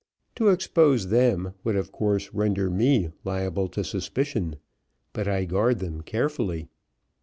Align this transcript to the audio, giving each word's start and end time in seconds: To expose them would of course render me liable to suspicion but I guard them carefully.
To 0.33 0.49
expose 0.49 1.09
them 1.09 1.53
would 1.63 1.75
of 1.75 1.91
course 1.91 2.33
render 2.33 2.71
me 2.71 3.11
liable 3.23 3.67
to 3.67 3.83
suspicion 3.83 4.55
but 5.13 5.27
I 5.27 5.45
guard 5.45 5.77
them 5.77 6.01
carefully. 6.01 6.69